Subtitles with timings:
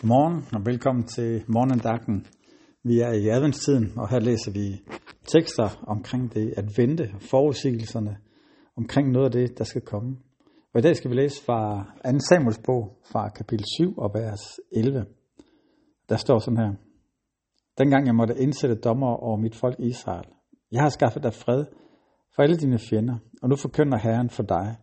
[0.00, 2.26] Godmorgen og velkommen til morgenandagten.
[2.84, 4.82] Vi er i adventstiden, og her læser vi
[5.24, 8.16] tekster omkring det at vente, forudsigelserne
[8.76, 10.16] omkring noget af det, der skal komme.
[10.74, 12.18] Og i dag skal vi læse fra 2.
[12.28, 14.40] Samuels bog fra kapitel 7 og vers
[14.72, 15.04] 11.
[16.08, 16.72] Der står sådan her.
[17.78, 20.28] Dengang jeg måtte indsætte dommer over mit folk Israel.
[20.72, 21.64] Jeg har skaffet dig fred
[22.34, 24.76] for alle dine fjender, og nu forkynder Herren for dig.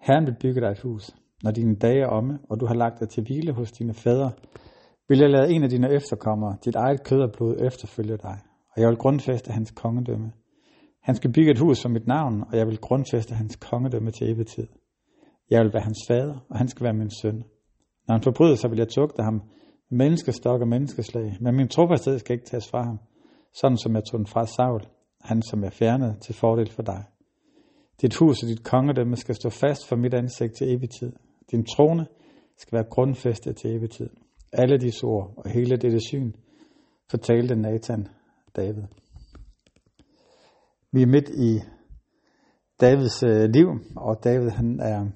[0.00, 1.10] Herren vil bygge dig et hus.
[1.42, 4.30] Når dine dage er omme, og du har lagt dig til hvile hos dine fædre,
[5.08, 8.38] vil jeg lade en af dine efterkommere, dit eget kød og blod, efterfølge dig,
[8.76, 10.32] og jeg vil grundfæste hans kongedømme.
[11.02, 14.30] Han skal bygge et hus for mit navn, og jeg vil grundfæste hans kongedømme til
[14.30, 14.66] evig tid.
[15.50, 17.44] Jeg vil være hans fader, og han skal være min søn.
[18.06, 19.42] Når han forbryder sig, vil jeg tugte ham
[19.90, 22.98] menneskestok og menneskeslag, men min trofasthed skal ikke tages fra ham,
[23.60, 24.80] sådan som jeg tog den fra Saul,
[25.20, 27.04] han som jeg fjernede til fordel for dig.
[28.00, 31.12] Dit hus og dit kongedømme skal stå fast for mit ansigt til evig tid.
[31.50, 32.06] Din trone
[32.56, 34.10] skal være grundfæstet til evig tid.
[34.52, 36.32] Alle disse ord og hele dette syn
[37.10, 38.08] fortalte Nathan
[38.56, 38.82] David.
[40.92, 41.60] Vi er midt i
[42.80, 45.06] Davids øh, liv, og David han er,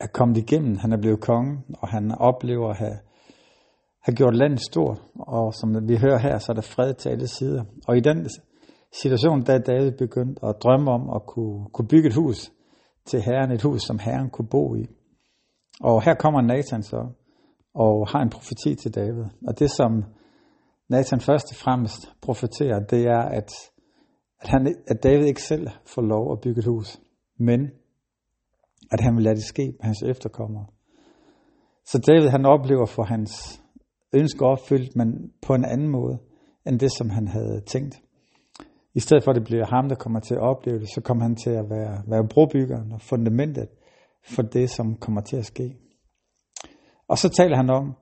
[0.00, 0.76] er kommet igennem.
[0.76, 2.98] Han er blevet konge, og han oplever at have,
[4.02, 5.02] have gjort landet stort.
[5.14, 7.64] Og som vi hører her, så er der fred til alle sider.
[7.88, 8.28] Og i den
[8.92, 12.52] situation, der David begyndte at drømme om at kunne, kunne bygge et hus
[13.04, 14.86] til Herren, et hus, som Herren kunne bo i.
[15.80, 17.06] Og her kommer Nathan så,
[17.78, 19.24] og har en profeti til David.
[19.48, 20.04] Og det, som
[20.88, 23.50] Nathan først og fremmest profeterer, det er, at,
[24.40, 27.00] at, han, at David ikke selv får lov at bygge et hus,
[27.38, 27.60] men
[28.92, 30.66] at han vil lade det ske med hans efterkommere.
[31.84, 33.62] Så David han oplever for hans
[34.12, 36.18] ønsker opfyldt, men på en anden måde,
[36.66, 38.02] end det, som han havde tænkt.
[38.94, 41.22] I stedet for at det bliver ham, der kommer til at opleve det, så kommer
[41.22, 43.68] han til at være, være brobyggeren og fundamentet
[44.24, 45.76] for det, som kommer til at ske.
[47.08, 47.94] Og så taler han om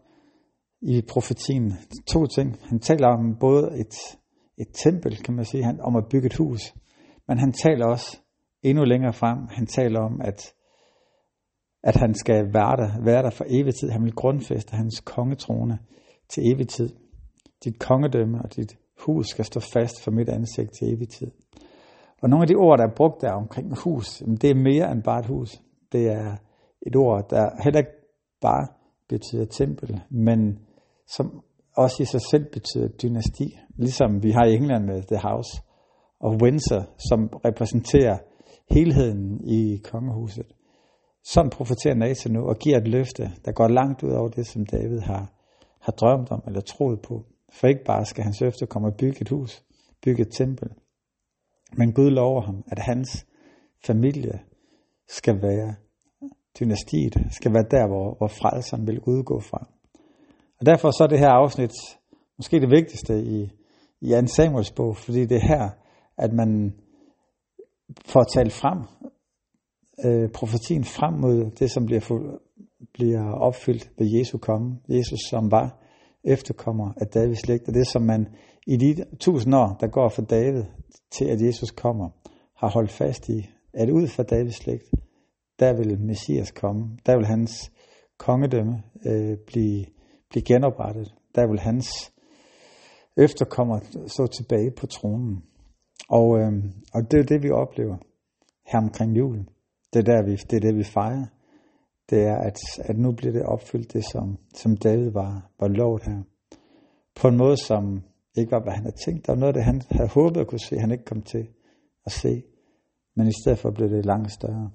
[0.82, 1.72] i profetien
[2.12, 2.58] to ting.
[2.62, 3.94] Han taler om både et,
[4.58, 6.74] et tempel, kan man sige, han, om at bygge et hus,
[7.28, 8.18] men han taler også
[8.62, 10.54] endnu længere frem, han taler om, at,
[11.82, 13.90] at han skal være der, være der for evig tid.
[13.90, 15.78] Han vil grundfæste hans kongetrone
[16.28, 16.88] til evig tid.
[17.64, 21.30] Dit kongedømme og dit hus skal stå fast for mit ansigt til evig tid.
[22.22, 25.02] Og nogle af de ord, der er brugt der omkring hus, det er mere end
[25.02, 25.62] bare et hus.
[25.92, 26.36] Det er
[26.86, 27.92] et ord, der heller ikke
[28.40, 28.66] bare
[29.08, 30.58] betyder tempel, men
[31.06, 31.42] som
[31.76, 33.58] også i sig selv betyder dynasti.
[33.76, 35.62] Ligesom vi har i England med The House
[36.20, 38.18] of Windsor, som repræsenterer
[38.70, 40.46] helheden i kongehuset.
[41.24, 44.66] Sådan profeterer Nathan nu og giver et løfte, der går langt ud over det, som
[44.66, 45.32] David har,
[45.80, 47.24] har drømt om eller troet på.
[47.52, 49.62] For ikke bare skal hans komme og bygge et hus,
[50.02, 50.68] bygge et tempel,
[51.72, 53.26] men Gud lover ham, at hans
[53.86, 54.40] familie
[55.08, 55.74] skal være
[56.60, 59.68] dynastiet, skal være der, hvor, hvor frelseren vil udgå fra.
[60.60, 61.72] Og derfor så er det her afsnit
[62.38, 63.50] måske det vigtigste i,
[64.00, 65.68] i Jan Samuels bog, fordi det er her,
[66.18, 66.74] at man
[68.06, 68.78] får talt frem,
[70.04, 72.38] øh, profetien frem mod det, som bliver,
[72.94, 74.78] bliver opfyldt ved Jesu komme.
[74.88, 75.78] Jesus, som var
[76.24, 78.26] efterkommer af Davids slægt, og det som man
[78.66, 80.64] i de tusind år, der går fra David
[81.10, 82.08] til at Jesus kommer,
[82.56, 84.90] har holdt fast i, at ud fra Davids slægt,
[85.58, 87.72] der vil Messias komme, der vil hans
[88.18, 89.84] kongedømme øh, blive,
[90.30, 92.12] blive genoprettet, der vil hans
[93.16, 95.44] efterkommer stå tilbage på tronen.
[96.08, 96.52] Og, øh,
[96.94, 97.96] og det er det, vi oplever
[98.66, 99.48] her omkring julen.
[99.92, 101.26] Det er, der, vi, det er det, vi fejrer
[102.10, 106.02] det er, at, at nu bliver det opfyldt, det som, som David var, var lovet
[106.02, 106.22] her.
[107.20, 108.02] På en måde, som
[108.36, 109.26] ikke var, hvad han havde tænkt.
[109.26, 111.48] Der var noget, det han havde håbet at kunne se, han ikke kom til
[112.06, 112.42] at se.
[113.16, 114.70] Men i stedet for blev det langt større.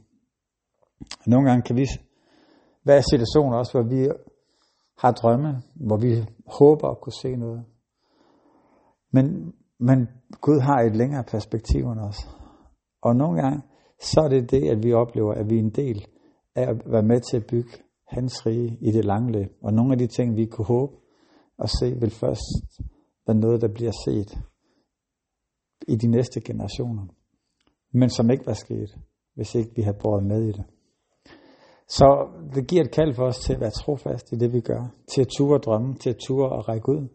[1.27, 1.85] Nogle gange kan vi
[2.85, 4.09] være i situationer også, hvor vi
[4.97, 6.25] har drømme, hvor vi
[6.59, 7.63] håber at kunne se noget.
[9.11, 10.07] Men, men
[10.41, 12.17] Gud har et længere perspektiv end os.
[13.01, 13.61] Og nogle gange,
[13.99, 16.07] så er det det, at vi oplever, at vi er en del
[16.55, 17.71] af at være med til at bygge
[18.07, 19.51] hans rige i det lange løb.
[19.61, 20.93] Og nogle af de ting, vi kunne håbe
[21.59, 22.81] at se, vil først
[23.27, 24.39] være noget, der bliver set
[25.87, 27.05] i de næste generationer.
[27.93, 28.97] Men som ikke var sket,
[29.35, 30.65] hvis ikke vi har båret med i det.
[31.97, 32.07] Så
[32.55, 34.83] det giver et kald for os til at være trofast i det, vi gør.
[35.13, 37.07] Til at ture og drømme, til at ture og række ud.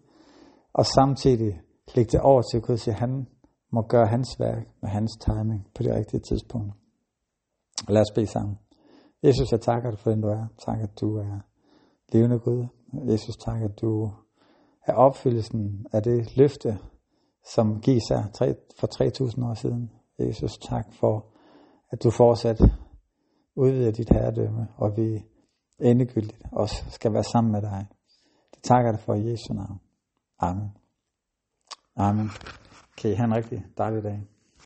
[0.73, 1.61] Og samtidig
[1.95, 3.27] lægge det over til Gud, at han
[3.73, 6.73] må gøre hans værk med hans timing på det rigtige tidspunkt.
[7.89, 8.59] Lad os bede sammen.
[9.23, 10.47] Jesus, jeg takker dig for den du er.
[10.67, 11.41] Tak, at du er
[12.13, 12.67] levende Gud.
[13.09, 14.11] Jesus, tak, at du
[14.87, 16.79] er opfyldelsen af det løfte,
[17.55, 18.23] som gives her
[18.81, 19.91] for 3.000 år siden.
[20.19, 21.27] Jesus, tak for,
[21.91, 22.61] at du fortsat
[23.57, 25.25] udvider dit herredømme, og vi
[25.79, 27.87] endegyldigt også skal være sammen med dig.
[28.55, 29.81] Det takker dig for i Jesu navn.
[30.39, 30.71] Amen.
[31.97, 32.31] Amen.
[32.99, 34.36] Kan I have en rigtig dejlig dag.